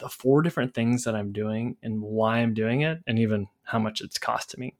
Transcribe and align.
the 0.00 0.08
four 0.08 0.40
different 0.40 0.74
things 0.74 1.04
that 1.04 1.14
I'm 1.14 1.30
doing 1.30 1.76
and 1.82 2.00
why 2.00 2.38
I'm 2.38 2.54
doing 2.54 2.80
it, 2.80 3.00
and 3.06 3.18
even 3.18 3.48
how 3.64 3.78
much 3.78 4.00
it's 4.00 4.18
costing 4.18 4.60
me. 4.60 4.74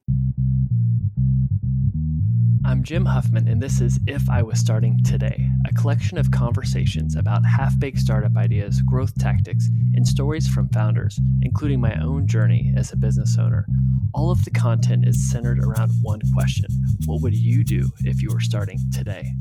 I'm 2.64 2.82
Jim 2.82 3.04
Huffman, 3.04 3.46
and 3.46 3.62
this 3.62 3.83
is 3.83 4.00
If 4.06 4.30
I 4.30 4.42
Was 4.42 4.58
Starting 4.58 4.98
Today, 5.04 5.50
a 5.68 5.75
collection 5.75 6.17
of 6.17 6.30
conversations 6.30 7.17
about 7.17 7.44
half 7.44 7.78
baked 7.78 7.98
startup 7.98 8.36
ideas, 8.36 8.80
growth 8.82 9.14
tactics, 9.18 9.68
and 9.95 10.09
stories 10.09 10.48
from 10.48 10.70
founders, 10.70 11.21
including 11.43 11.80
my 11.80 11.95
own 12.00 12.27
journey 12.27 12.73
as 12.75 12.93
a 12.93 12.96
business 12.96 13.37
owner. 13.39 13.66
All 14.14 14.30
of 14.30 14.45
the 14.45 14.50
content 14.50 15.07
is 15.07 15.30
centered 15.30 15.59
around 15.59 15.91
one 16.00 16.21
question 16.32 16.71
What 17.05 17.21
would 17.21 17.34
you 17.34 17.62
do 17.62 17.91
if 18.05 18.23
you 18.23 18.30
were 18.32 18.41
starting 18.41 18.79
today? 18.91 19.34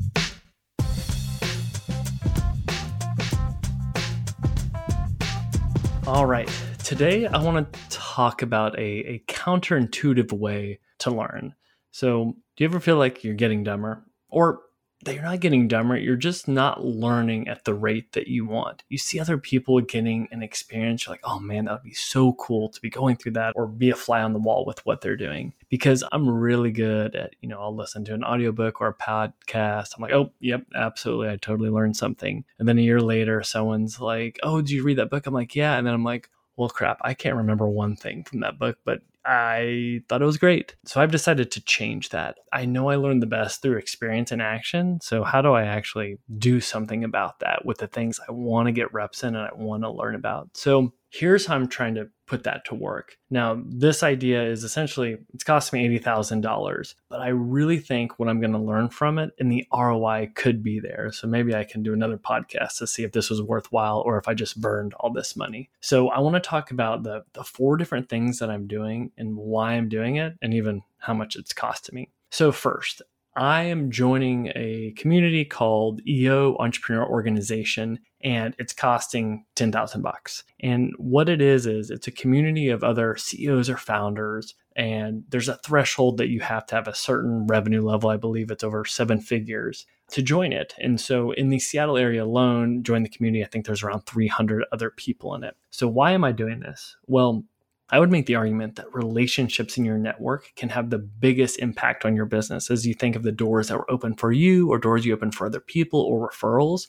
All 6.06 6.24
right. 6.24 6.50
Today, 6.82 7.26
I 7.26 7.42
want 7.42 7.72
to 7.72 7.80
talk 7.90 8.40
about 8.42 8.76
a, 8.78 8.82
a 8.82 9.24
counterintuitive 9.28 10.32
way 10.32 10.80
to 11.00 11.10
learn. 11.10 11.54
So, 11.90 12.36
do 12.56 12.64
you 12.64 12.68
ever 12.68 12.80
feel 12.80 12.96
like 12.96 13.22
you're 13.22 13.34
getting 13.34 13.62
dumber? 13.62 14.04
Or 14.30 14.60
that 15.04 15.14
you're 15.14 15.24
not 15.24 15.40
getting 15.40 15.66
dumber, 15.66 15.96
you're 15.96 16.14
just 16.16 16.46
not 16.46 16.84
learning 16.84 17.48
at 17.48 17.64
the 17.64 17.72
rate 17.72 18.12
that 18.12 18.28
you 18.28 18.44
want. 18.44 18.84
You 18.88 18.98
see 18.98 19.18
other 19.18 19.38
people 19.38 19.80
getting 19.80 20.28
an 20.30 20.42
experience, 20.42 21.06
you're 21.06 21.14
like, 21.14 21.22
oh 21.24 21.38
man, 21.38 21.64
that 21.64 21.72
would 21.72 21.82
be 21.82 21.94
so 21.94 22.34
cool 22.34 22.68
to 22.68 22.80
be 22.80 22.90
going 22.90 23.16
through 23.16 23.32
that 23.32 23.54
or 23.56 23.66
be 23.66 23.90
a 23.90 23.94
fly 23.94 24.22
on 24.22 24.34
the 24.34 24.38
wall 24.38 24.66
with 24.66 24.84
what 24.84 25.00
they're 25.00 25.16
doing. 25.16 25.54
Because 25.70 26.04
I'm 26.12 26.28
really 26.28 26.70
good 26.70 27.14
at, 27.14 27.34
you 27.40 27.48
know, 27.48 27.60
I'll 27.60 27.74
listen 27.74 28.04
to 28.06 28.14
an 28.14 28.24
audiobook 28.24 28.80
or 28.80 28.88
a 28.88 28.94
podcast. 28.94 29.94
I'm 29.96 30.02
like, 30.02 30.12
oh, 30.12 30.32
yep, 30.40 30.66
absolutely. 30.74 31.30
I 31.30 31.36
totally 31.36 31.70
learned 31.70 31.96
something. 31.96 32.44
And 32.58 32.68
then 32.68 32.78
a 32.78 32.82
year 32.82 33.00
later, 33.00 33.42
someone's 33.42 34.00
like, 34.00 34.38
oh, 34.42 34.60
did 34.60 34.70
you 34.70 34.82
read 34.82 34.98
that 34.98 35.10
book? 35.10 35.26
I'm 35.26 35.34
like, 35.34 35.56
yeah. 35.56 35.78
And 35.78 35.86
then 35.86 35.94
I'm 35.94 36.04
like, 36.04 36.28
well, 36.56 36.68
crap, 36.68 36.98
I 37.00 37.14
can't 37.14 37.36
remember 37.36 37.66
one 37.68 37.96
thing 37.96 38.24
from 38.24 38.40
that 38.40 38.58
book, 38.58 38.76
but 38.84 39.00
I 39.24 40.00
thought 40.08 40.22
it 40.22 40.26
was 40.26 40.38
great. 40.38 40.76
So 40.86 41.00
I've 41.00 41.10
decided 41.10 41.50
to 41.52 41.64
change 41.64 42.08
that. 42.10 42.36
I 42.52 42.64
know 42.64 42.88
I 42.88 42.96
learned 42.96 43.22
the 43.22 43.26
best 43.26 43.62
through 43.62 43.76
experience 43.76 44.32
and 44.32 44.40
action. 44.40 44.98
So, 45.02 45.24
how 45.24 45.42
do 45.42 45.52
I 45.52 45.64
actually 45.64 46.18
do 46.38 46.60
something 46.60 47.04
about 47.04 47.40
that 47.40 47.64
with 47.64 47.78
the 47.78 47.86
things 47.86 48.18
I 48.26 48.32
want 48.32 48.66
to 48.66 48.72
get 48.72 48.92
reps 48.92 49.22
in 49.22 49.36
and 49.36 49.46
I 49.46 49.54
want 49.54 49.82
to 49.82 49.90
learn 49.90 50.14
about? 50.14 50.48
So, 50.54 50.92
here's 51.10 51.46
how 51.46 51.56
I'm 51.56 51.68
trying 51.68 51.96
to 51.96 52.08
put 52.26 52.44
that 52.44 52.64
to 52.64 52.74
work. 52.74 53.16
Now, 53.28 53.60
this 53.66 54.04
idea 54.04 54.44
is 54.44 54.62
essentially 54.62 55.16
it's 55.34 55.42
cost 55.42 55.72
me 55.72 55.86
$80,000, 55.98 56.94
but 57.08 57.20
I 57.20 57.28
really 57.28 57.78
think 57.78 58.18
what 58.18 58.28
I'm 58.28 58.40
going 58.40 58.52
to 58.52 58.58
learn 58.58 58.88
from 58.88 59.18
it 59.18 59.30
and 59.40 59.50
the 59.50 59.66
ROI 59.72 60.30
could 60.36 60.62
be 60.62 60.78
there. 60.78 61.10
So 61.12 61.26
maybe 61.26 61.54
I 61.54 61.64
can 61.64 61.82
do 61.82 61.92
another 61.92 62.16
podcast 62.16 62.78
to 62.78 62.86
see 62.86 63.02
if 63.02 63.10
this 63.10 63.30
was 63.30 63.42
worthwhile 63.42 64.00
or 64.06 64.16
if 64.16 64.28
I 64.28 64.34
just 64.34 64.60
burned 64.60 64.94
all 64.94 65.12
this 65.12 65.34
money. 65.36 65.70
So 65.80 66.08
I 66.10 66.20
want 66.20 66.34
to 66.34 66.40
talk 66.40 66.70
about 66.70 67.02
the 67.02 67.24
the 67.32 67.42
four 67.42 67.76
different 67.76 68.08
things 68.08 68.38
that 68.38 68.50
I'm 68.50 68.68
doing 68.68 69.09
and 69.16 69.36
why 69.36 69.72
I'm 69.72 69.88
doing 69.88 70.16
it 70.16 70.34
and 70.42 70.54
even 70.54 70.82
how 70.98 71.14
much 71.14 71.36
it's 71.36 71.52
costing 71.52 71.94
me. 71.94 72.10
So 72.30 72.52
first, 72.52 73.02
I 73.36 73.62
am 73.62 73.90
joining 73.90 74.52
a 74.56 74.92
community 74.96 75.44
called 75.44 76.00
EO 76.06 76.56
Entrepreneur 76.58 77.06
Organization, 77.06 78.00
and 78.22 78.56
it's 78.58 78.72
costing 78.72 79.44
ten 79.54 79.70
thousand 79.70 80.02
bucks. 80.02 80.42
And 80.60 80.92
what 80.98 81.28
it 81.28 81.40
is 81.40 81.64
is 81.64 81.90
it's 81.90 82.08
a 82.08 82.12
community 82.12 82.68
of 82.68 82.82
other 82.82 83.16
CEOs 83.16 83.70
or 83.70 83.76
founders, 83.76 84.54
and 84.74 85.24
there's 85.28 85.48
a 85.48 85.58
threshold 85.58 86.18
that 86.18 86.28
you 86.28 86.40
have 86.40 86.66
to 86.66 86.74
have 86.74 86.88
a 86.88 86.94
certain 86.94 87.46
revenue 87.46 87.82
level. 87.82 88.10
I 88.10 88.16
believe 88.16 88.50
it's 88.50 88.64
over 88.64 88.84
seven 88.84 89.20
figures 89.20 89.86
to 90.10 90.22
join 90.22 90.52
it. 90.52 90.74
And 90.78 91.00
so 91.00 91.30
in 91.32 91.50
the 91.50 91.60
Seattle 91.60 91.96
area 91.96 92.24
alone, 92.24 92.82
join 92.82 93.04
the 93.04 93.08
community. 93.08 93.44
I 93.44 93.46
think 93.46 93.64
there's 93.64 93.82
around 93.82 94.06
300 94.06 94.64
other 94.72 94.90
people 94.90 95.34
in 95.34 95.44
it. 95.44 95.56
So 95.70 95.86
why 95.86 96.12
am 96.12 96.24
I 96.24 96.32
doing 96.32 96.60
this? 96.60 96.96
Well, 97.06 97.44
I 97.90 97.98
would 97.98 98.10
make 98.10 98.26
the 98.26 98.36
argument 98.36 98.76
that 98.76 98.94
relationships 98.94 99.76
in 99.76 99.84
your 99.84 99.98
network 99.98 100.52
can 100.56 100.68
have 100.68 100.90
the 100.90 100.98
biggest 100.98 101.58
impact 101.58 102.04
on 102.04 102.14
your 102.14 102.26
business 102.26 102.70
as 102.70 102.86
you 102.86 102.94
think 102.94 103.16
of 103.16 103.22
the 103.22 103.32
doors 103.32 103.68
that 103.68 103.76
were 103.76 103.90
open 103.90 104.14
for 104.14 104.32
you 104.32 104.70
or 104.70 104.78
doors 104.78 105.04
you 105.04 105.12
open 105.12 105.32
for 105.32 105.46
other 105.46 105.60
people 105.60 106.00
or 106.00 106.30
referrals. 106.30 106.88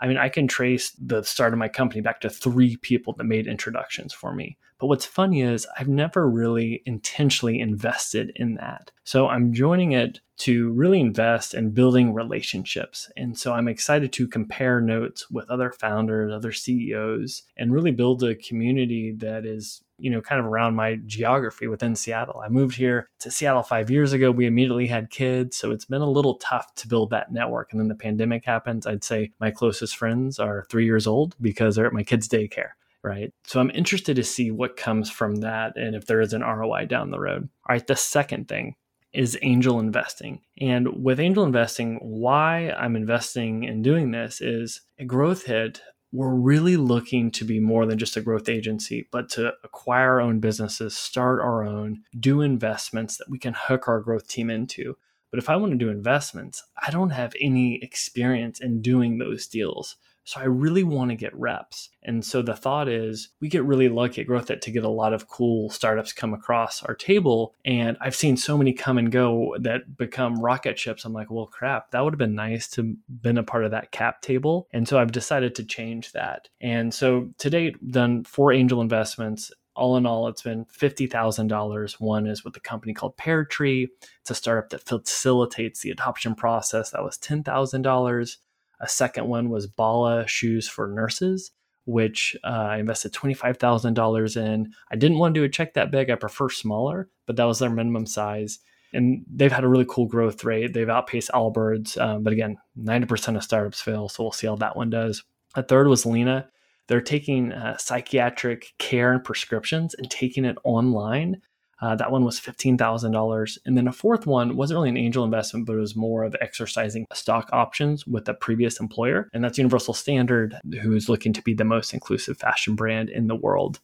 I 0.00 0.08
mean, 0.08 0.16
I 0.16 0.28
can 0.28 0.48
trace 0.48 0.90
the 0.98 1.22
start 1.22 1.52
of 1.52 1.60
my 1.60 1.68
company 1.68 2.00
back 2.00 2.20
to 2.22 2.30
three 2.30 2.76
people 2.76 3.12
that 3.14 3.24
made 3.24 3.46
introductions 3.46 4.12
for 4.12 4.34
me. 4.34 4.58
But 4.80 4.88
what's 4.88 5.06
funny 5.06 5.42
is 5.42 5.64
I've 5.78 5.86
never 5.86 6.28
really 6.28 6.82
intentionally 6.86 7.60
invested 7.60 8.32
in 8.34 8.54
that. 8.54 8.90
So 9.04 9.28
I'm 9.28 9.52
joining 9.52 9.92
it 9.92 10.18
to 10.38 10.72
really 10.72 10.98
invest 10.98 11.54
in 11.54 11.70
building 11.70 12.12
relationships. 12.12 13.08
And 13.16 13.38
so 13.38 13.52
I'm 13.52 13.68
excited 13.68 14.12
to 14.14 14.26
compare 14.26 14.80
notes 14.80 15.30
with 15.30 15.48
other 15.48 15.70
founders, 15.70 16.32
other 16.32 16.50
CEOs, 16.50 17.44
and 17.56 17.72
really 17.72 17.92
build 17.92 18.24
a 18.24 18.34
community 18.34 19.14
that 19.18 19.46
is 19.46 19.84
you 20.02 20.10
know, 20.10 20.20
kind 20.20 20.40
of 20.40 20.46
around 20.46 20.74
my 20.74 20.96
geography 21.06 21.68
within 21.68 21.94
Seattle. 21.94 22.42
I 22.44 22.48
moved 22.48 22.76
here 22.76 23.08
to 23.20 23.30
Seattle 23.30 23.62
five 23.62 23.88
years 23.88 24.12
ago. 24.12 24.32
We 24.32 24.46
immediately 24.46 24.88
had 24.88 25.10
kids. 25.10 25.56
So 25.56 25.70
it's 25.70 25.84
been 25.84 26.02
a 26.02 26.10
little 26.10 26.34
tough 26.34 26.74
to 26.76 26.88
build 26.88 27.10
that 27.10 27.32
network. 27.32 27.70
And 27.70 27.80
then 27.80 27.86
the 27.86 27.94
pandemic 27.94 28.44
happens. 28.44 28.84
I'd 28.84 29.04
say 29.04 29.30
my 29.38 29.52
closest 29.52 29.96
friends 29.96 30.40
are 30.40 30.66
three 30.68 30.84
years 30.84 31.06
old 31.06 31.36
because 31.40 31.76
they're 31.76 31.86
at 31.86 31.92
my 31.92 32.02
kids' 32.02 32.28
daycare. 32.28 32.70
Right. 33.04 33.32
So 33.44 33.60
I'm 33.60 33.70
interested 33.70 34.16
to 34.16 34.24
see 34.24 34.50
what 34.50 34.76
comes 34.76 35.10
from 35.10 35.36
that 35.36 35.76
and 35.76 35.94
if 35.94 36.06
there 36.06 36.20
is 36.20 36.32
an 36.32 36.42
ROI 36.42 36.86
down 36.86 37.10
the 37.10 37.18
road. 37.18 37.48
All 37.68 37.74
right. 37.74 37.86
The 37.86 37.96
second 37.96 38.48
thing 38.48 38.74
is 39.12 39.38
angel 39.42 39.78
investing. 39.78 40.40
And 40.60 41.04
with 41.04 41.20
angel 41.20 41.44
investing, 41.44 41.98
why 42.00 42.70
I'm 42.70 42.96
investing 42.96 43.64
in 43.64 43.82
doing 43.82 44.10
this 44.10 44.40
is 44.40 44.80
a 44.98 45.04
GrowthHit 45.04 45.80
we're 46.12 46.34
really 46.34 46.76
looking 46.76 47.30
to 47.30 47.44
be 47.44 47.58
more 47.58 47.86
than 47.86 47.98
just 47.98 48.16
a 48.16 48.20
growth 48.20 48.48
agency, 48.48 49.08
but 49.10 49.30
to 49.30 49.54
acquire 49.64 50.12
our 50.12 50.20
own 50.20 50.40
businesses, 50.40 50.94
start 50.94 51.40
our 51.40 51.64
own, 51.64 52.02
do 52.20 52.42
investments 52.42 53.16
that 53.16 53.30
we 53.30 53.38
can 53.38 53.54
hook 53.56 53.88
our 53.88 54.00
growth 54.00 54.28
team 54.28 54.50
into. 54.50 54.96
But 55.30 55.38
if 55.38 55.48
I 55.48 55.56
want 55.56 55.72
to 55.72 55.78
do 55.78 55.88
investments, 55.88 56.62
I 56.80 56.90
don't 56.90 57.10
have 57.10 57.32
any 57.40 57.82
experience 57.82 58.60
in 58.60 58.82
doing 58.82 59.16
those 59.16 59.46
deals. 59.46 59.96
So 60.24 60.40
I 60.40 60.44
really 60.44 60.84
want 60.84 61.10
to 61.10 61.16
get 61.16 61.34
reps. 61.34 61.90
And 62.02 62.24
so 62.24 62.42
the 62.42 62.54
thought 62.54 62.88
is 62.88 63.30
we 63.40 63.48
get 63.48 63.64
really 63.64 63.88
lucky 63.88 64.20
at 64.20 64.26
Growth 64.26 64.46
to 64.46 64.70
get 64.70 64.84
a 64.84 64.88
lot 64.88 65.12
of 65.12 65.28
cool 65.28 65.70
startups 65.70 66.12
come 66.12 66.34
across 66.34 66.82
our 66.82 66.94
table. 66.94 67.54
And 67.64 67.96
I've 68.00 68.14
seen 68.14 68.36
so 68.36 68.56
many 68.56 68.72
come 68.72 68.98
and 68.98 69.10
go 69.10 69.56
that 69.60 69.96
become 69.96 70.40
rocket 70.40 70.78
ships. 70.78 71.04
I'm 71.04 71.12
like, 71.12 71.30
well, 71.30 71.46
crap, 71.46 71.90
that 71.90 72.00
would 72.00 72.14
have 72.14 72.18
been 72.18 72.34
nice 72.34 72.68
to 72.70 72.96
been 73.08 73.38
a 73.38 73.42
part 73.42 73.64
of 73.64 73.70
that 73.72 73.92
cap 73.92 74.22
table. 74.22 74.68
And 74.72 74.86
so 74.86 74.98
I've 74.98 75.12
decided 75.12 75.54
to 75.56 75.64
change 75.64 76.12
that. 76.12 76.48
And 76.60 76.92
so 76.92 77.30
to 77.38 77.50
date, 77.50 77.90
done 77.90 78.24
four 78.24 78.52
angel 78.52 78.80
investments 78.80 79.50
all 79.74 79.96
in 79.96 80.04
all, 80.04 80.28
it's 80.28 80.42
been 80.42 80.66
$50,000. 80.66 81.92
One 82.00 82.26
is 82.26 82.44
with 82.44 82.56
a 82.56 82.60
company 82.60 82.92
called 82.92 83.16
Pear 83.16 83.44
Tree. 83.44 83.88
It's 84.20 84.30
a 84.30 84.34
startup 84.34 84.70
that 84.70 84.82
facilitates 84.82 85.80
the 85.80 85.90
adoption 85.90 86.34
process. 86.34 86.90
That 86.90 87.02
was 87.02 87.16
$10,000. 87.18 88.36
A 88.82 88.88
second 88.88 89.28
one 89.28 89.48
was 89.48 89.66
Bala 89.66 90.26
Shoes 90.26 90.68
for 90.68 90.88
Nurses, 90.88 91.52
which 91.84 92.36
uh, 92.44 92.48
I 92.48 92.78
invested 92.78 93.12
$25,000 93.12 94.36
in. 94.36 94.72
I 94.90 94.96
didn't 94.96 95.18
want 95.18 95.34
to 95.34 95.40
do 95.40 95.44
a 95.44 95.48
check 95.48 95.74
that 95.74 95.90
big. 95.90 96.10
I 96.10 96.16
prefer 96.16 96.48
smaller, 96.48 97.08
but 97.26 97.36
that 97.36 97.44
was 97.44 97.60
their 97.60 97.70
minimum 97.70 98.06
size. 98.06 98.58
And 98.92 99.24
they've 99.32 99.52
had 99.52 99.64
a 99.64 99.68
really 99.68 99.86
cool 99.88 100.06
growth 100.06 100.44
rate. 100.44 100.74
They've 100.74 100.88
outpaced 100.88 101.30
Allbirds. 101.30 101.98
Um, 101.98 102.22
but 102.22 102.32
again, 102.32 102.58
90% 102.78 103.36
of 103.36 103.44
startups 103.44 103.80
fail. 103.80 104.08
So 104.08 104.24
we'll 104.24 104.32
see 104.32 104.48
how 104.48 104.56
that 104.56 104.76
one 104.76 104.90
does. 104.90 105.22
A 105.54 105.62
third 105.62 105.88
was 105.88 106.04
Lena. 106.04 106.48
They're 106.88 107.00
taking 107.00 107.52
uh, 107.52 107.76
psychiatric 107.78 108.72
care 108.78 109.12
and 109.12 109.24
prescriptions 109.24 109.94
and 109.94 110.10
taking 110.10 110.44
it 110.44 110.58
online 110.64 111.40
uh, 111.82 111.96
that 111.96 112.12
one 112.12 112.24
was 112.24 112.40
$15,000. 112.40 113.58
And 113.66 113.76
then 113.76 113.88
a 113.88 113.92
fourth 113.92 114.24
one 114.24 114.56
wasn't 114.56 114.78
really 114.78 114.88
an 114.88 114.96
angel 114.96 115.24
investment, 115.24 115.66
but 115.66 115.74
it 115.74 115.80
was 115.80 115.96
more 115.96 116.22
of 116.22 116.36
exercising 116.40 117.06
stock 117.12 117.50
options 117.52 118.06
with 118.06 118.28
a 118.28 118.34
previous 118.34 118.78
employer. 118.78 119.28
And 119.34 119.42
that's 119.42 119.58
Universal 119.58 119.94
Standard, 119.94 120.56
who 120.80 120.94
is 120.94 121.08
looking 121.08 121.32
to 121.32 121.42
be 121.42 121.54
the 121.54 121.64
most 121.64 121.92
inclusive 121.92 122.38
fashion 122.38 122.76
brand 122.76 123.10
in 123.10 123.26
the 123.26 123.34
world. 123.34 123.80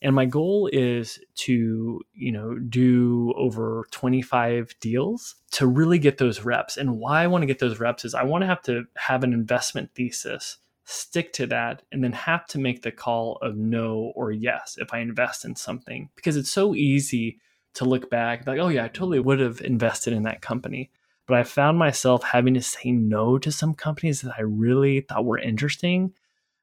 And 0.00 0.14
my 0.14 0.24
goal 0.24 0.70
is 0.72 1.18
to, 1.36 2.00
you 2.14 2.32
know, 2.32 2.58
do 2.58 3.34
over 3.36 3.86
25 3.90 4.74
deals 4.80 5.34
to 5.52 5.66
really 5.66 5.98
get 5.98 6.18
those 6.18 6.44
reps. 6.44 6.78
And 6.78 6.98
why 6.98 7.22
I 7.22 7.26
want 7.26 7.42
to 7.42 7.46
get 7.46 7.58
those 7.58 7.78
reps 7.78 8.06
is 8.06 8.14
I 8.14 8.24
want 8.24 8.42
to 8.42 8.46
have 8.46 8.62
to 8.62 8.84
have 8.96 9.22
an 9.22 9.34
investment 9.34 9.90
thesis 9.94 10.58
stick 10.84 11.32
to 11.34 11.46
that, 11.46 11.82
and 11.92 12.04
then 12.04 12.12
have 12.12 12.46
to 12.48 12.58
make 12.58 12.82
the 12.82 12.92
call 12.92 13.38
of 13.42 13.56
no 13.56 14.12
or 14.14 14.32
yes 14.32 14.76
if 14.78 14.92
I 14.92 14.98
invest 14.98 15.44
in 15.44 15.56
something. 15.56 16.10
Because 16.14 16.36
it's 16.36 16.50
so 16.50 16.74
easy 16.74 17.40
to 17.74 17.84
look 17.84 18.10
back, 18.10 18.46
like, 18.46 18.58
oh, 18.58 18.68
yeah, 18.68 18.84
I 18.84 18.88
totally 18.88 19.18
would 19.18 19.40
have 19.40 19.60
invested 19.60 20.12
in 20.12 20.22
that 20.24 20.42
company. 20.42 20.90
But 21.26 21.38
I 21.38 21.42
found 21.42 21.78
myself 21.78 22.22
having 22.22 22.54
to 22.54 22.62
say 22.62 22.92
no 22.92 23.38
to 23.38 23.50
some 23.50 23.74
companies 23.74 24.20
that 24.20 24.34
I 24.38 24.42
really 24.42 25.00
thought 25.00 25.24
were 25.24 25.38
interesting. 25.38 26.12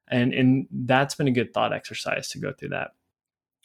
And, 0.07 0.33
and 0.33 0.67
that's 0.71 1.15
been 1.15 1.27
a 1.27 1.31
good 1.31 1.53
thought 1.53 1.73
exercise 1.73 2.29
to 2.29 2.39
go 2.39 2.53
through 2.53 2.69
that. 2.69 2.91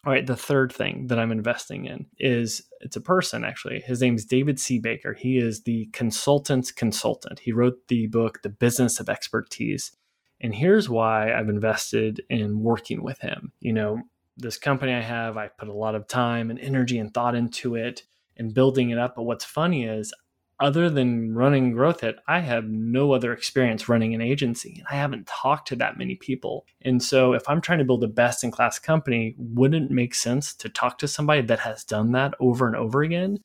All 0.05 0.13
right, 0.13 0.27
the 0.27 0.37
third 0.37 0.73
thing 0.73 1.09
that 1.09 1.19
I'm 1.19 1.33
investing 1.33 1.87
in 1.87 2.07
is 2.19 2.63
it's 2.81 2.95
a 2.95 3.01
person 3.01 3.45
actually. 3.45 3.81
His 3.81 4.01
name 4.01 4.15
is 4.15 4.25
David 4.25 4.61
C. 4.61 4.79
Baker. 4.79 5.15
He 5.15 5.37
is 5.37 5.63
the 5.63 5.87
consultant's 5.87 6.71
consultant. 6.71 7.41
He 7.41 7.53
wrote 7.53 7.89
the 7.89 8.07
book, 8.07 8.43
The 8.43 8.49
Business 8.49 9.01
of 9.01 9.09
Expertise 9.09 9.91
And 10.41 10.55
here's 10.55 10.89
why 10.89 11.33
I've 11.33 11.49
invested 11.49 12.23
in 12.29 12.61
working 12.61 13.03
with 13.03 13.19
him. 13.21 13.53
You 13.61 13.73
know, 13.73 14.03
this 14.37 14.59
company 14.59 14.93
I 14.93 15.01
have, 15.01 15.37
I 15.37 15.49
put 15.49 15.69
a 15.69 15.73
lot 15.73 15.95
of 15.95 16.07
time 16.07 16.51
and 16.51 16.59
energy 16.59 16.99
and 16.99 17.13
thought 17.13 17.35
into 17.35 17.75
it 17.75 18.03
and 18.37 18.53
building 18.53 18.91
it 18.91 18.99
up. 18.99 19.17
But 19.17 19.25
what's 19.25 19.45
funny 19.45 19.85
is, 19.85 20.13
other 20.59 20.89
than 20.89 21.35
running 21.35 21.75
GrowthHit, 21.75 22.15
I 22.27 22.41
have 22.41 22.65
no 22.65 23.13
other 23.13 23.33
experience 23.33 23.91
running 23.91 24.15
an 24.15 24.23
agency. 24.23 24.77
And 24.79 24.87
I 24.91 24.95
haven't 24.95 25.27
talked 25.27 25.69
to 25.69 25.77
that 25.77 25.99
many 25.99 26.15
people. 26.15 26.65
And 26.81 27.03
so, 27.03 27.35
if 27.35 27.47
I'm 27.49 27.61
trying 27.61 27.79
to 27.79 27.85
build 27.85 28.05
a 28.05 28.09
best 28.09 28.43
in 28.43 28.51
class 28.51 28.79
company, 28.79 29.35
wouldn't 29.37 29.91
it 29.91 29.95
make 29.95 30.15
sense 30.15 30.55
to 30.55 30.71
talk 30.71 30.99
to 30.99 31.09
somebody 31.09 31.43
that 31.43 31.61
has 31.61 31.85
done 31.85 32.13
that 32.13 32.35
over 32.41 32.67
and 32.67 32.77
over 32.77 33.03
again? 33.03 33.41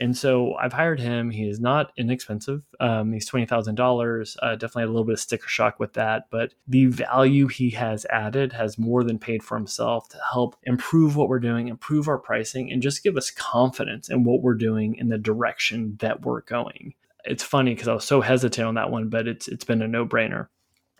And 0.00 0.16
so 0.16 0.54
I've 0.54 0.72
hired 0.72 0.98
him. 0.98 1.30
He 1.30 1.46
is 1.46 1.60
not 1.60 1.92
inexpensive. 1.98 2.62
Um, 2.80 3.12
he's 3.12 3.26
twenty 3.26 3.44
thousand 3.44 3.78
uh, 3.78 3.82
dollars. 3.82 4.36
Definitely 4.42 4.82
had 4.82 4.88
a 4.88 4.92
little 4.92 5.04
bit 5.04 5.12
of 5.12 5.20
sticker 5.20 5.46
shock 5.46 5.78
with 5.78 5.92
that, 5.92 6.28
but 6.30 6.54
the 6.66 6.86
value 6.86 7.48
he 7.48 7.68
has 7.70 8.06
added 8.06 8.54
has 8.54 8.78
more 8.78 9.04
than 9.04 9.18
paid 9.18 9.42
for 9.42 9.58
himself 9.58 10.08
to 10.08 10.18
help 10.32 10.56
improve 10.62 11.16
what 11.16 11.28
we're 11.28 11.38
doing, 11.38 11.68
improve 11.68 12.08
our 12.08 12.18
pricing, 12.18 12.72
and 12.72 12.80
just 12.80 13.02
give 13.02 13.18
us 13.18 13.30
confidence 13.30 14.08
in 14.08 14.24
what 14.24 14.40
we're 14.40 14.54
doing 14.54 14.94
in 14.94 15.10
the 15.10 15.18
direction 15.18 15.98
that 16.00 16.22
we're 16.22 16.40
going. 16.42 16.94
It's 17.26 17.44
funny 17.44 17.74
because 17.74 17.88
I 17.88 17.92
was 17.92 18.04
so 18.06 18.22
hesitant 18.22 18.66
on 18.66 18.74
that 18.76 18.90
one, 18.90 19.10
but 19.10 19.28
it's 19.28 19.48
it's 19.48 19.64
been 19.64 19.82
a 19.82 19.88
no 19.88 20.06
brainer. 20.06 20.48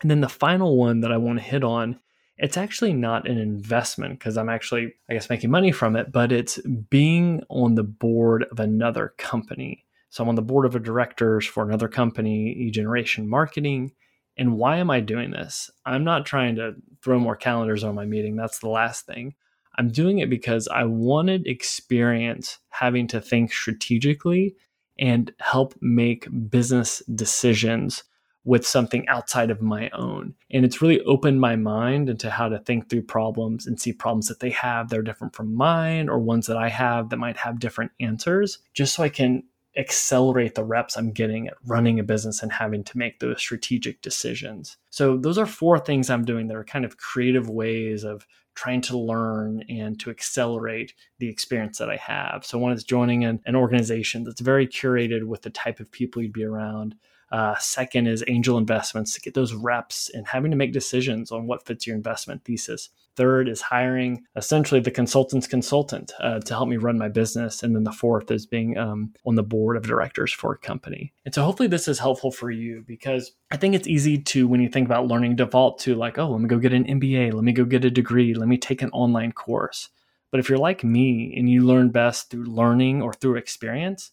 And 0.01 0.11
then 0.11 0.21
the 0.21 0.29
final 0.29 0.77
one 0.77 1.01
that 1.01 1.11
I 1.11 1.17
want 1.17 1.39
to 1.39 1.43
hit 1.43 1.63
on 1.63 1.99
it's 2.41 2.57
actually 2.57 2.91
not 2.91 3.29
an 3.29 3.37
investment 3.37 4.17
because 4.17 4.35
I'm 4.35 4.49
actually, 4.49 4.93
I 5.07 5.13
guess, 5.13 5.29
making 5.29 5.51
money 5.51 5.71
from 5.71 5.95
it, 5.95 6.11
but 6.11 6.31
it's 6.31 6.59
being 6.89 7.43
on 7.49 7.75
the 7.75 7.83
board 7.83 8.45
of 8.51 8.59
another 8.59 9.13
company. 9.19 9.85
So 10.09 10.23
I'm 10.23 10.29
on 10.29 10.35
the 10.35 10.41
board 10.41 10.65
of 10.65 10.81
directors 10.83 11.45
for 11.45 11.63
another 11.63 11.87
company, 11.87 12.71
eGeneration 12.73 13.27
Marketing. 13.27 13.91
And 14.37 14.57
why 14.57 14.77
am 14.77 14.89
I 14.89 15.01
doing 15.01 15.29
this? 15.29 15.69
I'm 15.85 16.03
not 16.03 16.25
trying 16.25 16.55
to 16.55 16.73
throw 17.03 17.19
more 17.19 17.35
calendars 17.35 17.83
on 17.83 17.93
my 17.93 18.05
meeting. 18.05 18.35
That's 18.35 18.57
the 18.57 18.69
last 18.69 19.05
thing. 19.05 19.35
I'm 19.77 19.89
doing 19.89 20.17
it 20.17 20.29
because 20.29 20.67
I 20.67 20.85
wanted 20.85 21.45
experience 21.45 22.57
having 22.69 23.07
to 23.09 23.21
think 23.21 23.53
strategically 23.53 24.55
and 24.97 25.31
help 25.39 25.75
make 25.79 26.27
business 26.49 27.03
decisions 27.13 28.03
with 28.43 28.65
something 28.65 29.07
outside 29.07 29.51
of 29.51 29.61
my 29.61 29.89
own. 29.91 30.33
And 30.49 30.65
it's 30.65 30.81
really 30.81 31.01
opened 31.01 31.39
my 31.39 31.55
mind 31.55 32.09
into 32.09 32.29
how 32.29 32.49
to 32.49 32.59
think 32.59 32.89
through 32.89 33.03
problems 33.03 33.67
and 33.67 33.79
see 33.79 33.93
problems 33.93 34.27
that 34.27 34.39
they 34.39 34.49
have 34.49 34.89
that 34.89 34.97
are 34.97 35.03
different 35.03 35.35
from 35.35 35.53
mine 35.53 36.09
or 36.09 36.17
ones 36.17 36.47
that 36.47 36.57
I 36.57 36.69
have 36.69 37.09
that 37.09 37.17
might 37.17 37.37
have 37.37 37.59
different 37.59 37.91
answers, 37.99 38.59
just 38.73 38.95
so 38.95 39.03
I 39.03 39.09
can 39.09 39.43
accelerate 39.77 40.55
the 40.55 40.63
reps 40.63 40.97
I'm 40.97 41.11
getting 41.11 41.47
at 41.47 41.53
running 41.65 41.99
a 41.99 42.03
business 42.03 42.43
and 42.43 42.51
having 42.51 42.83
to 42.83 42.97
make 42.97 43.19
those 43.19 43.39
strategic 43.39 44.01
decisions. 44.01 44.77
So, 44.89 45.17
those 45.17 45.37
are 45.37 45.45
four 45.45 45.79
things 45.79 46.09
I'm 46.09 46.25
doing 46.25 46.47
that 46.47 46.57
are 46.57 46.63
kind 46.63 46.83
of 46.83 46.97
creative 46.97 47.49
ways 47.49 48.03
of 48.03 48.27
trying 48.53 48.81
to 48.81 48.97
learn 48.97 49.63
and 49.69 49.97
to 50.01 50.09
accelerate 50.09 50.93
the 51.19 51.29
experience 51.29 51.77
that 51.77 51.89
I 51.89 51.95
have. 51.97 52.45
So, 52.45 52.57
one 52.57 52.73
is 52.73 52.83
joining 52.83 53.23
an, 53.23 53.39
an 53.45 53.55
organization 53.55 54.23
that's 54.23 54.41
very 54.41 54.67
curated 54.67 55.23
with 55.23 55.43
the 55.43 55.49
type 55.49 55.79
of 55.79 55.91
people 55.91 56.21
you'd 56.21 56.33
be 56.33 56.43
around. 56.43 56.95
Uh, 57.31 57.55
second 57.59 58.07
is 58.07 58.23
angel 58.27 58.57
investments 58.57 59.13
to 59.13 59.21
get 59.21 59.33
those 59.33 59.53
reps 59.53 60.09
and 60.13 60.27
having 60.27 60.51
to 60.51 60.57
make 60.57 60.73
decisions 60.73 61.31
on 61.31 61.47
what 61.47 61.65
fits 61.65 61.87
your 61.87 61.95
investment 61.95 62.43
thesis. 62.43 62.89
Third 63.15 63.47
is 63.47 63.61
hiring 63.61 64.23
essentially 64.35 64.79
the 64.79 64.91
consultant's 64.91 65.47
consultant 65.47 66.11
uh, 66.19 66.39
to 66.39 66.53
help 66.53 66.67
me 66.67 66.77
run 66.77 66.97
my 66.97 67.09
business. 67.09 67.63
And 67.63 67.75
then 67.75 67.83
the 67.83 67.91
fourth 67.91 68.31
is 68.31 68.45
being 68.45 68.77
um, 68.77 69.13
on 69.25 69.35
the 69.35 69.43
board 69.43 69.77
of 69.77 69.83
directors 69.83 70.31
for 70.31 70.53
a 70.53 70.57
company. 70.57 71.13
And 71.25 71.33
so 71.33 71.43
hopefully 71.43 71.67
this 71.67 71.87
is 71.87 71.99
helpful 71.99 72.31
for 72.31 72.51
you 72.51 72.83
because 72.85 73.31
I 73.51 73.57
think 73.57 73.75
it's 73.75 73.87
easy 73.87 74.17
to, 74.17 74.47
when 74.47 74.61
you 74.61 74.69
think 74.69 74.87
about 74.87 75.07
learning, 75.07 75.35
default 75.35 75.79
to 75.79 75.95
like, 75.95 76.17
oh, 76.17 76.31
let 76.31 76.41
me 76.41 76.47
go 76.47 76.57
get 76.57 76.73
an 76.73 76.85
MBA, 76.85 77.33
let 77.33 77.43
me 77.43 77.51
go 77.51 77.65
get 77.65 77.85
a 77.85 77.91
degree, 77.91 78.33
let 78.33 78.47
me 78.47 78.57
take 78.57 78.81
an 78.81 78.89
online 78.91 79.31
course. 79.31 79.89
But 80.31 80.39
if 80.39 80.49
you're 80.49 80.57
like 80.57 80.83
me 80.83 81.33
and 81.37 81.49
you 81.49 81.65
learn 81.65 81.89
best 81.89 82.29
through 82.29 82.45
learning 82.45 83.01
or 83.01 83.13
through 83.13 83.35
experience, 83.35 84.11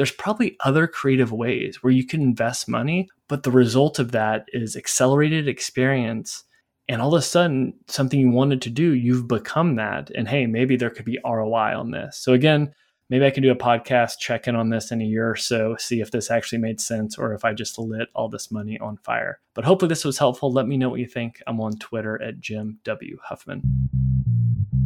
there's 0.00 0.10
probably 0.10 0.56
other 0.64 0.86
creative 0.86 1.30
ways 1.30 1.82
where 1.82 1.92
you 1.92 2.06
can 2.06 2.22
invest 2.22 2.66
money, 2.66 3.06
but 3.28 3.42
the 3.42 3.50
result 3.50 3.98
of 3.98 4.12
that 4.12 4.46
is 4.54 4.74
accelerated 4.74 5.46
experience. 5.46 6.44
And 6.88 7.02
all 7.02 7.14
of 7.14 7.18
a 7.18 7.22
sudden, 7.22 7.74
something 7.86 8.18
you 8.18 8.30
wanted 8.30 8.62
to 8.62 8.70
do, 8.70 8.94
you've 8.94 9.28
become 9.28 9.76
that. 9.76 10.08
And 10.12 10.26
hey, 10.26 10.46
maybe 10.46 10.76
there 10.76 10.88
could 10.88 11.04
be 11.04 11.18
ROI 11.22 11.78
on 11.78 11.90
this. 11.90 12.16
So, 12.16 12.32
again, 12.32 12.72
maybe 13.10 13.26
I 13.26 13.30
can 13.30 13.42
do 13.42 13.50
a 13.50 13.54
podcast 13.54 14.20
check 14.20 14.48
in 14.48 14.56
on 14.56 14.70
this 14.70 14.90
in 14.90 15.02
a 15.02 15.04
year 15.04 15.28
or 15.30 15.36
so, 15.36 15.76
see 15.78 16.00
if 16.00 16.10
this 16.10 16.30
actually 16.30 16.60
made 16.60 16.80
sense 16.80 17.18
or 17.18 17.34
if 17.34 17.44
I 17.44 17.52
just 17.52 17.78
lit 17.78 18.08
all 18.14 18.30
this 18.30 18.50
money 18.50 18.78
on 18.80 18.96
fire. 18.96 19.38
But 19.52 19.66
hopefully, 19.66 19.90
this 19.90 20.06
was 20.06 20.16
helpful. 20.16 20.50
Let 20.50 20.66
me 20.66 20.78
know 20.78 20.88
what 20.88 21.00
you 21.00 21.06
think. 21.06 21.42
I'm 21.46 21.60
on 21.60 21.72
Twitter 21.72 22.22
at 22.22 22.40
Jim 22.40 22.78
W. 22.84 23.18
Huffman. 23.22 24.79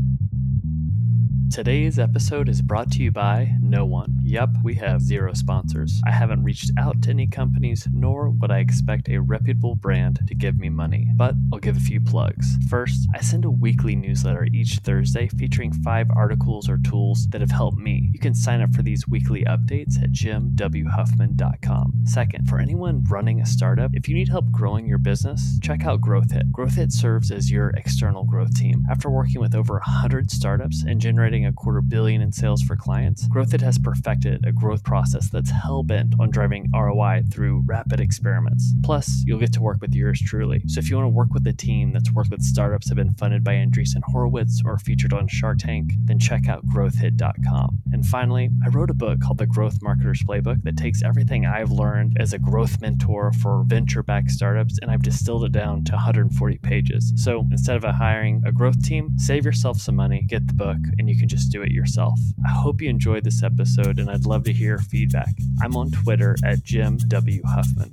Today's 1.51 2.01
episode 2.01 2.49
is 2.49 2.63
brought 2.63 2.91
to 2.93 3.03
you 3.03 3.13
by 3.13 3.53
no 3.61 3.85
one. 3.85 4.19
Yep, 4.25 4.49
we 4.65 4.75
have 4.75 5.01
zero 5.01 5.33
sponsors. 5.35 6.01
I 6.05 6.11
haven't 6.11 6.43
reached 6.43 6.73
out 6.77 7.01
to 7.03 7.11
any 7.11 7.29
companies, 7.29 7.87
nor 7.93 8.31
would 8.31 8.51
I 8.51 8.59
expect 8.59 9.09
a 9.09 9.21
reputable 9.21 9.77
brand 9.77 10.19
to 10.27 10.35
give 10.35 10.59
me 10.59 10.69
money. 10.69 11.07
But 11.15 11.37
I'll 11.53 11.61
give 11.61 11.77
a 11.77 11.81
few 11.81 12.01
plugs. 12.01 12.57
First, 12.69 13.07
I 13.15 13.21
send 13.21 13.45
a 13.45 13.51
weekly 13.51 13.95
newsletter 13.95 14.49
each 14.53 14.79
Thursday 14.79 15.29
featuring 15.29 15.73
five 15.73 16.09
articles 16.11 16.69
or 16.69 16.79
tools 16.79 17.29
that 17.29 17.41
have 17.41 17.53
helped 17.53 17.79
me. 17.79 18.11
You 18.13 18.19
can 18.19 18.35
sign 18.35 18.61
up 18.61 18.75
for 18.75 18.83
these 18.83 19.07
weekly 19.07 19.45
updates 19.45 20.03
at 20.03 20.11
jimwhuffman.com. 20.11 21.93
Second, 22.05 22.49
for 22.49 22.59
anyone 22.59 23.05
running 23.05 23.41
a 23.41 23.47
startup, 23.47 23.93
if 23.95 24.09
you 24.09 24.17
need 24.17 24.29
help 24.29 24.51
growing 24.51 24.87
your 24.87 24.99
business, 24.99 25.61
check 25.63 25.85
out 25.85 26.01
GrowthHit. 26.01 26.51
GrowthHit 26.51 26.91
serves 26.91 27.31
as 27.31 27.51
your 27.51 27.71
external 27.71 28.25
growth 28.25 28.57
team. 28.57 28.85
After 28.91 29.09
working 29.09 29.41
with 29.41 29.55
over 29.55 29.75
100 29.75 30.33
startups 30.33 30.83
and 30.83 31.01
generating 31.01 31.44
a 31.47 31.53
quarter 31.53 31.81
billion 31.81 32.21
in 32.21 32.33
sales 32.33 32.63
for 32.63 32.77
clients, 32.77 33.29
GrowthHit 33.29 33.61
has 33.61 33.79
perfected 33.79 34.45
a 34.47 34.53
growth 34.53 34.83
process 34.83 35.29
that's 35.29 35.51
hell 35.51 35.83
bent 35.83 36.15
on 36.21 36.31
driving 36.31 36.71
ROI 36.75 37.25
through 37.31 37.63
rapid 37.67 38.01
experiments. 38.01 38.73
Plus, 38.83 39.23
you'll 39.27 39.39
get 39.39 39.53
to 39.55 39.63
work 39.63 39.81
with 39.81 39.95
yours 39.95 40.21
truly. 40.21 40.63
So 40.67 40.79
if 40.79 40.91
you 40.91 40.97
want 40.97 41.07
to 41.07 41.17
work 41.17 41.33
with 41.33 41.47
a 41.47 41.53
team 41.53 41.93
that's 41.93 42.13
worked 42.13 42.31
with 42.31 42.43
startups 42.43 42.89
that 42.89 42.97
have 42.97 43.07
been 43.07 43.15
funded 43.15 43.45
by 43.45 43.55
Andreessen 43.55 44.03
Horowitz 44.05 44.63
or 44.65 44.79
featured 44.79 45.13
on 45.13 45.29
Shark 45.29 45.59
Tank, 45.59 45.93
then 46.05 46.19
check 46.19 46.49
out 46.49 46.67
growthhit.com. 46.67 47.83
And 47.93 48.07
finally, 48.07 48.51
I 48.65 48.69
wrote 48.69 48.91
a 48.91 48.95
book 48.95 49.21
called 49.21 49.39
The 49.39 49.47
Growth 49.47 49.81
Marketer's 49.81 50.23
Playbook 50.23 50.63
that 50.65 50.77
takes 50.77 51.03
everything 51.03 51.47
I've 51.47 51.71
learned 51.71 52.17
as 52.21 52.33
a 52.33 52.39
growth 52.39 52.81
mentor 52.81 53.33
for 53.33 53.65
venture 53.67 54.03
backed 54.03 54.31
startups 54.31 54.79
and 54.83 54.91
I've 54.91 55.03
distilled 55.03 55.45
it 55.45 55.53
down 55.53 55.85
to 55.85 55.93
140 55.93 56.59
pages. 56.59 57.13
So 57.17 57.47
instead 57.51 57.77
of 57.77 57.85
hiring 57.95 58.43
a 58.45 58.53
growth 58.53 58.83
team, 58.83 59.11
save 59.17 59.45
yourself 59.45 59.81
some 59.81 59.97
money, 59.97 60.23
get 60.27 60.47
the 60.47 60.55
book, 60.55 60.79
and 60.99 61.09
you 61.09 61.19
can 61.25 61.29
just 61.31 61.51
do 61.51 61.63
it 61.63 61.73
yourself. 61.73 62.21
I 62.45 62.51
hope 62.51 62.83
you 62.83 62.91
enjoyed 62.91 63.25
this 63.25 63.43
episode 63.43 63.99
and 63.99 64.11
I'd 64.11 64.27
love 64.27 64.45
to 64.45 64.53
hear 64.53 64.77
feedback. 64.79 65.35
I'm 65.63 65.75
on 65.75 65.91
Twitter 65.91 66.37
at 66.45 66.63
Jim 66.63 66.99
W. 67.09 67.41
Huffman. 67.47 67.91